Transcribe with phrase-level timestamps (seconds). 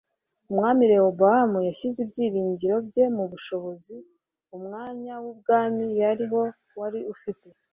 [0.51, 3.95] umwami rehobowamu yashyize ibyiringiro bye mu bushobozi
[4.57, 6.41] [umwanya w'ubwami yariho
[6.79, 7.47] wari ufite